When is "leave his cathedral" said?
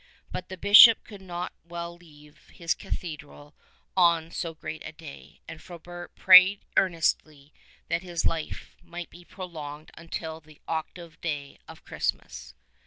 1.95-3.53